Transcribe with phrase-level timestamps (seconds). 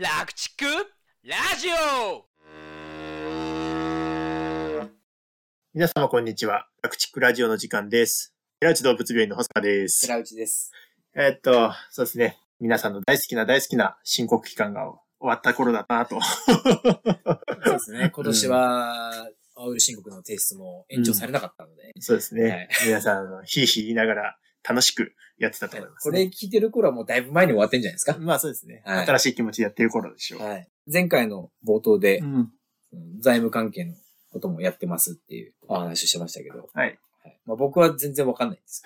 [0.00, 0.64] 楽畜
[1.24, 2.24] ラジオ
[5.74, 6.68] 皆様こんにちは。
[6.84, 8.32] 楽畜ラジオの時間です。
[8.60, 10.02] 寺内動物病院の細川です。
[10.02, 10.70] 寺内です。
[11.16, 12.38] えーっと、そうですね。
[12.60, 16.20] 皆さんの大好きな大好きな申告期間が終わった頃だなと。
[16.20, 18.10] そうですね。
[18.14, 22.48] 今年は、青売申告の提出も延長されなかったので、そうですね。
[22.48, 24.38] はい皆さん、あのひいひい言いながら
[24.68, 28.16] 楽しくやってたと思います、これ聞いてる頃はもうだいぶ前に終わってんじゃないですか？
[28.18, 28.82] まあそうですね。
[28.84, 30.42] はい新しい気持ちでやってる頃でしょう。
[30.42, 30.68] はい。
[30.92, 32.52] 前回の冒頭でう、ん。
[33.20, 33.94] 財務関係の
[34.32, 36.98] こともやってますっていうお話をしてましたけど、はい。
[37.22, 38.82] はいまあ、僕は全然わかんないんです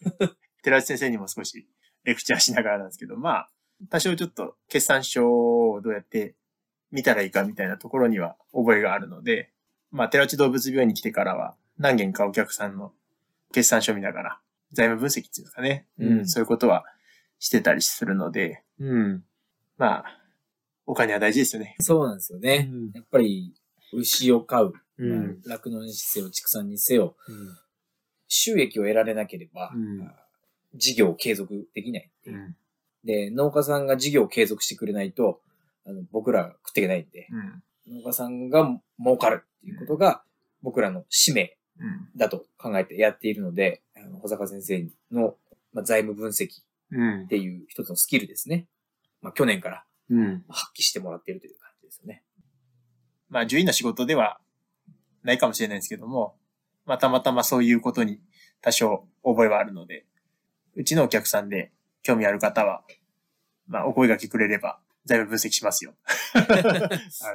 [0.62, 1.66] 寺内先生にも少し
[2.04, 3.50] レクチャーしながらなんですけど、まあ、
[3.90, 6.34] 多少ちょっと決算書をどうやって
[6.90, 9.50] 見たらいいかみたいなところには覚えがあるので、
[9.90, 12.92] まあ、寺内動物病院に来てからは何件かお客さんの
[13.52, 14.40] 決算書を見ながら
[14.74, 15.86] 財務分析っていうんですかね。
[15.98, 16.84] うんそういうことは
[17.38, 19.24] してたりするので、うん。
[19.76, 20.04] まあ、
[20.86, 21.76] お金は大事ですよね。
[21.80, 22.68] そうなんですよね。
[22.70, 23.54] うんやっぱり、
[23.92, 25.40] 牛を飼う、うん。
[25.46, 27.16] 酪農にせよ、畜産にせよ、
[28.28, 30.10] 収益を得られなければ、うん
[30.76, 32.10] 事業を継続できない。
[33.04, 35.40] で、農家さんが事業を継続してくれないと、
[35.86, 37.28] あの僕ら食っていけないんで、
[37.86, 37.98] うん。
[37.98, 40.24] 農家さんが儲かるっていうことが、
[40.62, 42.08] 僕らの使命うん。
[42.16, 45.36] だと考えてやっているので、保坂先生の、
[45.72, 47.28] まあ、財務分析っうん。
[47.28, 48.66] ていう一つのスキルですね。
[49.20, 50.44] まあ、去年からうん。
[50.48, 52.22] 発揮してもらっているという感じですよね。
[53.28, 54.38] まあ、獣医の仕事では
[55.22, 56.36] ないかもしれないですけども、
[56.84, 58.20] まあ、たまたまそういうことに
[58.60, 60.06] 多少覚えはあるので、
[60.74, 62.84] うちのお客さんで興味ある方は、
[63.66, 65.94] まあ、お声掛けくれれば、財務分析しますよ。
[66.34, 66.38] あ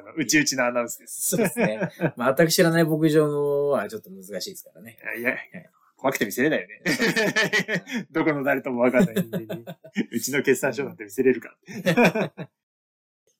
[0.01, 1.29] の、うちうちのアナウンスです。
[1.29, 1.79] そうですね。
[2.15, 4.97] まあ、私知らない牧場のはちょっと難しいですからね。
[5.17, 5.61] いや、いや
[6.00, 6.81] 怖くて見せれないよね。
[8.11, 9.66] どこの誰ともわかんない人間に、
[10.11, 11.58] うちの決算書なんて見せれるか。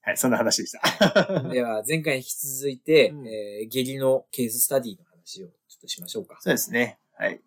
[0.02, 1.44] はい、そんな話でした。
[1.50, 6.38] では、前回に引き続いて、うんえー下痢のケーススタディの話をちょっとしましょうか。
[6.42, 7.00] そうですね。
[7.14, 7.42] はい。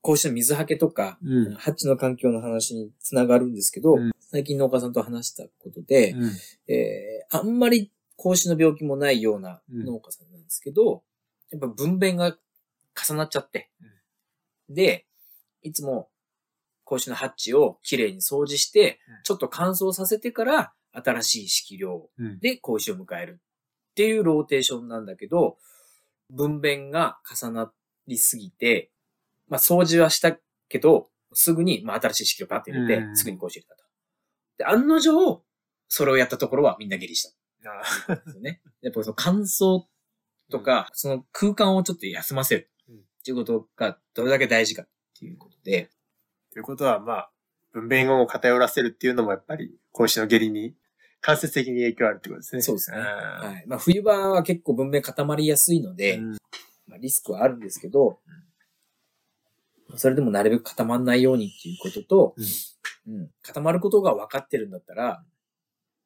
[0.00, 6.14] こうした水はけとか、うんハッチの環境の話につながるんですけど、うん最近農家さんと話したことで、
[6.68, 11.02] えーあんまり子牛の病気もないようなうん農家さんなんですけど、
[11.50, 12.38] やっぱ分娩が
[13.04, 13.70] 重なっちゃって、
[14.68, 15.06] で、
[15.62, 16.08] いつも
[16.84, 22.38] 子牛のハッチをきれいに掃除してうん、ちょっと乾燥させてから新しい式量うん。
[22.38, 25.58] で子牛を迎えるっていうローテーションなんだけど、
[26.30, 27.72] 分娩が重な
[28.06, 28.90] りすぎて、
[29.48, 30.36] まあ掃除はした
[30.68, 33.16] けど、すぐに、まあ、新しい式をパッと入れて、うん。
[33.16, 33.84] すぐに子牛入れたと。
[34.58, 35.42] で、案の定、
[35.88, 37.34] それをやったところはみんな下痢した。
[37.70, 38.60] あですよね。
[38.82, 39.82] やっぱその乾燥
[40.50, 42.70] とか、その空間をちょっと休ませる。
[42.72, 42.77] うん
[43.28, 45.90] っていうことがどれだけ大事かっていうことで、
[46.50, 47.30] ということは、まあ、
[47.72, 50.74] 分娩後を偏らせるっていうのもやっぱり、子牛の下痢に
[51.20, 52.62] 間接的に影響あるってことですね。
[52.62, 52.96] そうですね。
[52.96, 53.64] んはい。
[53.66, 56.30] まあ冬場は結構分娩固まりやすいので、うん。
[56.86, 58.18] まあ、リスクはあるんですけど、
[59.96, 62.34] それでもなるべく固まんないようにっていうことと、
[63.06, 63.30] うん。
[63.42, 65.22] 固まることが分かってるんだったら、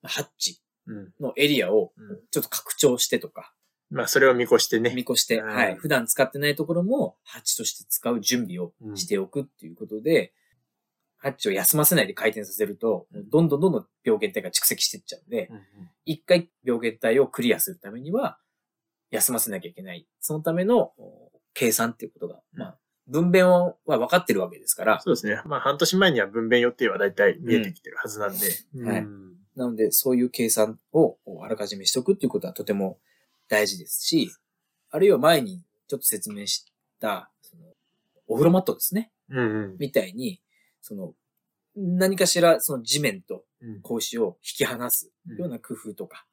[0.03, 1.13] ハッチうん。
[1.21, 2.21] のエリアをうん。
[2.33, 3.55] ちょっと拡張してとか、
[3.93, 4.93] まあ、それを見越してね。
[4.95, 5.77] 見越して、うんはい。
[5.77, 10.33] 普段使ってないところもハッチとして使う準備をしておくっていうことで、
[11.19, 15.51] ハッチを休ませないで回転させると、うんどんどんどんどん病原体が蓄積していっちゃうんで、
[16.07, 18.39] 一回病原体をクリアするためには、
[19.11, 20.09] 休ませなきゃいけない。
[20.21, 25.41] そのためのお計算っていうことが、まあ、分娩は分かってるわけですから、そうですね。
[25.45, 28.47] まあ、半年前には分娩予定はだいたい見えてきてるはずなんで。
[28.75, 32.99] んはいうんなので、そういう計算をあらかじめしておくっていうことはとても
[33.49, 34.31] 大事ですし、
[34.91, 36.65] あるいは前にちょっと説明し
[37.01, 37.65] た、その
[38.27, 39.11] お風呂マットですね。
[39.29, 39.77] うんうん。
[39.79, 40.41] みたいに、
[40.81, 41.15] その、
[41.75, 46.27] 何かしらその地面とうん格子を引き離すうんような工夫とか、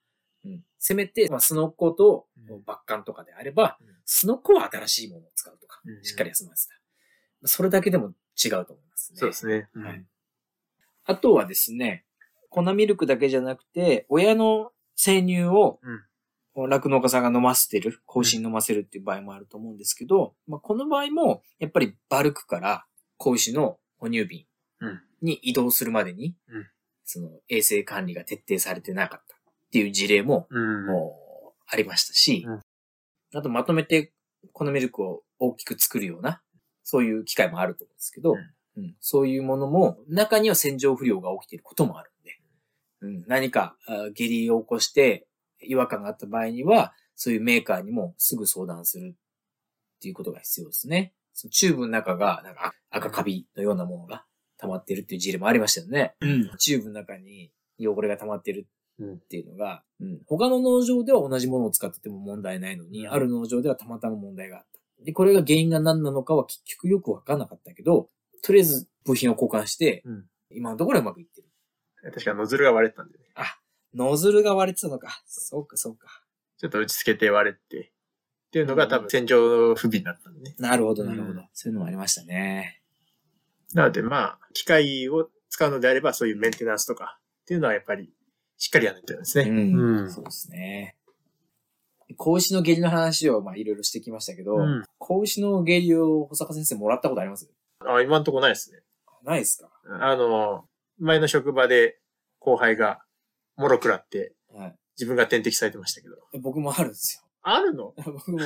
[0.46, 6.74] うんせめて、まあ、スノコとうんバッカンとかであれば、うんスノコは新しいものを使うとかうん、しっかり休ませた。
[7.46, 9.20] それだけでも違うと思いますね。
[9.20, 9.70] そうですね。
[9.74, 10.06] はい
[11.06, 12.06] あとはですね、
[12.50, 15.80] 粉ミルクだけじゃなくて、親の生乳を、
[16.68, 22.86] 酪農家さんが飲ませてる、子牛に飲ませるっていう場合もあると思うんですけど、まあ、この場合も、やっぱりバルクから
[23.18, 24.46] 子牛の哺乳瓶
[24.82, 25.02] うん。
[25.22, 26.68] に移動するまでに、うん。
[27.04, 29.40] その衛生管理が徹底されてなかったっ
[29.72, 30.86] ていう事例も、うん。
[30.86, 31.16] も
[31.50, 32.60] うありましたし、うん。
[33.38, 34.14] あとまとめて
[34.54, 36.42] 粉ミルクを大きく作るような、
[36.84, 38.84] そういう機会もあると思うんですけど、うん。
[38.84, 38.96] うん。
[39.02, 42.40] そういうものも、中には洗浄不良が起きていることもあるんで、
[43.02, 45.28] うん、何かあ下痢を起こして
[45.62, 51.14] 違和感があった場合には、そういうメーカーにもすぐ相談するっていうことが必要ですね。
[51.34, 54.26] そのチューブの中が、なんか赤カビのようなものが
[54.58, 56.16] 溜まってるっていう事例もありましたよね。
[56.58, 58.68] チューブの中に汚れが溜まってる
[59.00, 64.64] うんっていうのが、うん、他の農場では同じものを使ってても問題ないのに、ある農場ではたまたま問題があっ
[64.98, 65.04] た。
[65.06, 68.10] で、これが原因が何なのかは結局よくわかんなかったけど、
[68.42, 71.48] とりあえず部品を交換して、うん今のところはうまくいってる。
[72.12, 73.26] 確かノズルが割れてたんでね。
[73.94, 75.22] ノズルが割れてたのか。
[75.26, 76.24] そうか、そうか。
[76.58, 77.92] ちょっと打ち付けて割れて、
[78.48, 80.56] っていうのが多分洗浄不備だったんでね。
[80.60, 81.40] なるほど、なるほど。
[81.40, 82.82] うんそういうのもありましたね。
[83.74, 88.12] なのでまあ、機械を使うのであればそういうメンテナンスとかっていうのはやっぱり
[88.58, 89.50] しっかりやらないとですね。
[89.50, 90.96] うんうんそうですね。
[92.18, 97.48] 子牛の下痢の話をまあいろいろしてきましたけど、うん子牛の下痢を保坂先生もらったことあります？
[97.86, 98.80] あ今んとこないですね。
[99.24, 99.70] ないですか？
[100.02, 100.66] あの、
[100.98, 102.00] 前の職場で
[102.40, 103.02] 後輩が
[103.60, 104.76] もろくらってはい。
[104.98, 106.16] 自分が点滴されてましたけど。
[106.42, 107.24] 僕もあるんですよ。
[107.42, 107.94] あるの？
[108.04, 108.40] 僕も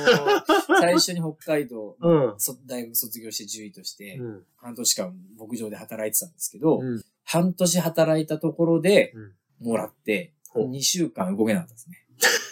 [0.80, 2.34] 最初に北海道、 うん。
[2.38, 4.46] そ大学卒業して獣医として、うん。
[4.56, 7.02] 半年間牧場で働いてたんですけど、うん。
[7.24, 9.34] 半年働いたところでうん。
[9.66, 11.96] もらって、ほう2週間動けなかったですね。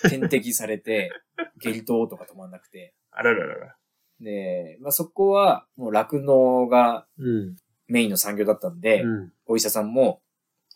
[0.10, 1.10] 点滴されて、
[1.58, 2.94] 下痢ととか止まんなくて。
[3.10, 3.76] あらららら。
[4.20, 7.56] で、まあ、そこはもう酪農がうん。
[7.88, 9.32] メインの産業だったんで、うん。
[9.46, 10.21] お医者さんも、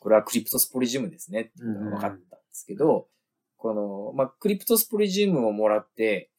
[0.07, 2.21] これはクリプトスポリジウムですねっていうのが分かったんで
[2.53, 3.09] すけど、
[3.57, 6.31] この、まあ、クリプトスポリジウムをもらって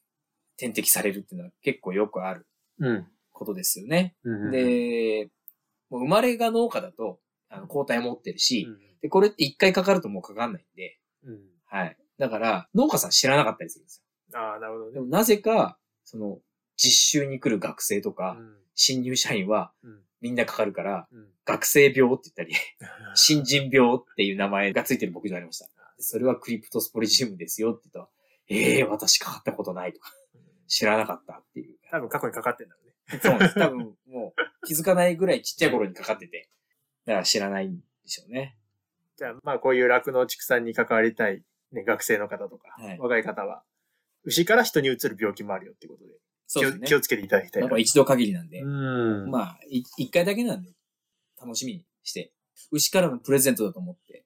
[0.55, 2.47] 点滴されるっていうのは結構よくある
[2.79, 3.07] うん。
[3.33, 4.15] ことですよね。
[4.23, 5.27] うん、で、
[5.89, 7.19] もう生まれが農家だと、
[7.49, 11.39] あの、抗体持ってるうし、ん、で、これって一回かかるともうかかんないんで、うん。
[11.65, 11.97] はい。
[12.17, 14.01] だから、農家さん知らなかったりするんです
[14.33, 14.91] ああ、なるほどよ。
[14.93, 15.05] でね。
[15.07, 16.39] もなぜか、その、
[16.77, 18.55] 実習に来る学生とか、うん。
[18.75, 19.99] 新入社員はうん。
[20.21, 21.27] みんなかかるから、うん。
[21.45, 22.55] 学生病って言ったり、
[23.15, 25.65] 新人病っていう名前がついてる牧場ありました。
[25.97, 28.09] でそれはクリプトスポリジウムですよって言ったら、
[28.49, 30.11] ええー、私かかったことないとか、
[30.67, 31.77] 知らなかったっていう。
[31.89, 33.19] 多分過去にかかってんだろうね。
[33.21, 33.55] そうです。
[33.59, 36.49] 多分もう気づかないぐらいちっちゃい頃にかかってて、
[37.05, 38.57] だから知らないんでしょうね。
[39.15, 43.63] じゃあ、まあこういう酪農畜産に関わりたい、ね、学生の方とか、はい若い方は、
[44.23, 46.13] 牛から人に移る病気もあるよってことで、
[46.47, 46.87] 気をそうですね。
[46.87, 49.29] 気をつけていただきたい一度限りなんで、うん。
[49.29, 50.71] まあ、い一回だけなんで、
[51.39, 52.31] 楽しみにして、
[52.71, 54.25] 牛からのプレゼントだと思って、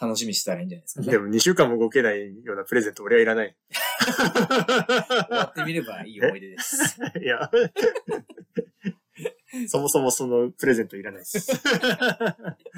[0.00, 1.10] 楽しみにしたらいいんじゃないですかね。
[1.10, 3.56] でも2週間も動けないようなプレゼント俺はいらない。
[4.00, 6.98] 終わってみればいい思い出です。
[7.20, 7.50] いや。
[9.68, 11.60] そもそもそのプレゼントいらないです。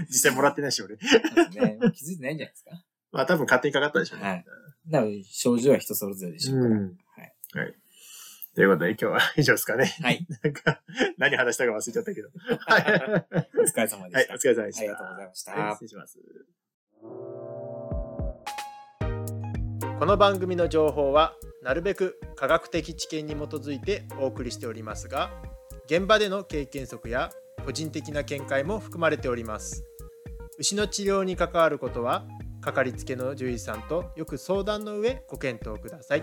[0.09, 0.97] 実際もらってないし、俺。
[0.97, 1.79] ね。
[1.95, 2.71] 気づいてないんじゃないですか。
[3.13, 4.25] まあ多分勝手にかかったでしょうね。
[4.27, 4.45] はい。
[4.87, 6.77] なので、症状は人それぞれでしょうから。
[6.77, 6.99] うん。
[7.55, 7.75] はい。
[8.55, 9.87] ということで今日は 以上ですかね。
[10.03, 10.27] はい。
[10.43, 10.83] なんか、
[11.17, 12.29] 何話したか忘れちゃったけど。
[12.67, 12.83] はい。
[13.59, 14.35] お疲れ様ではいし、た。
[14.35, 14.81] お疲れ様でした。
[14.81, 16.19] ありがとうございましたはい失礼します。
[19.99, 25.31] この番組の情報はなるべく科学的知見に基づいてお送りしておりますが
[25.87, 27.31] 現場での経験則や
[27.65, 29.85] 個人的な見解も含まれております
[30.59, 32.27] 牛の治療に関わることは
[32.61, 36.23] かかりつけの獣医さんとよく相談の上ご検討ください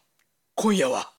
[0.55, 1.11] 今夜は